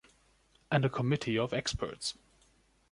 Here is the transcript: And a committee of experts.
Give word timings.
And 0.71 0.83
a 0.83 0.89
committee 0.89 1.37
of 1.37 1.53
experts. 1.53 2.15